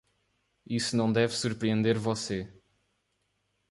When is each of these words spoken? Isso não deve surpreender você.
Isso 0.67 0.97
não 0.97 1.13
deve 1.13 1.35
surpreender 1.35 1.95
você. 1.99 2.51